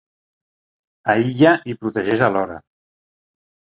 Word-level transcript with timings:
Aïlla 1.15 1.53
i 1.73 1.77
protegeix 1.83 2.25
alhora. 2.29 2.59